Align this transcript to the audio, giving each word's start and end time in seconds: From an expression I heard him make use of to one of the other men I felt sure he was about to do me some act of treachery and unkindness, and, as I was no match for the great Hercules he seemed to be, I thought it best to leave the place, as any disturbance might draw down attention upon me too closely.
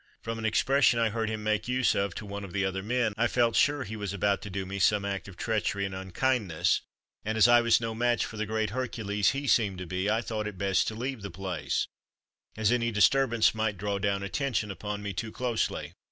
From 0.23 0.39
an 0.39 0.45
expression 0.45 0.97
I 0.97 1.09
heard 1.09 1.29
him 1.29 1.43
make 1.43 1.67
use 1.67 1.93
of 1.93 2.15
to 2.15 2.25
one 2.25 2.43
of 2.43 2.53
the 2.53 2.65
other 2.65 2.81
men 2.81 3.13
I 3.17 3.27
felt 3.27 3.55
sure 3.55 3.83
he 3.83 3.95
was 3.95 4.13
about 4.13 4.41
to 4.41 4.49
do 4.49 4.65
me 4.65 4.79
some 4.79 5.05
act 5.05 5.27
of 5.27 5.37
treachery 5.37 5.85
and 5.85 5.93
unkindness, 5.93 6.81
and, 7.23 7.37
as 7.37 7.47
I 7.47 7.61
was 7.61 7.79
no 7.79 7.93
match 7.93 8.25
for 8.25 8.35
the 8.35 8.47
great 8.47 8.71
Hercules 8.71 9.29
he 9.29 9.45
seemed 9.45 9.77
to 9.77 9.85
be, 9.85 10.09
I 10.09 10.21
thought 10.23 10.47
it 10.47 10.57
best 10.57 10.87
to 10.87 10.95
leave 10.95 11.21
the 11.21 11.29
place, 11.29 11.85
as 12.57 12.71
any 12.71 12.89
disturbance 12.89 13.53
might 13.53 13.77
draw 13.77 13.99
down 13.99 14.23
attention 14.23 14.71
upon 14.71 15.03
me 15.03 15.13
too 15.13 15.31
closely. 15.31 15.93